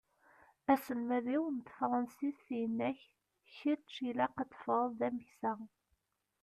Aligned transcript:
Aselmad-iw 0.71 1.43
n 1.55 1.57
tefransist 1.67 2.47
yenna-k: 2.57 2.99
Kečč 3.55 3.91
ilaq 4.09 4.35
ad 4.43 4.47
d-teffɣeḍ 4.49 4.91
d 4.99 5.01
ameksa. 5.07 5.53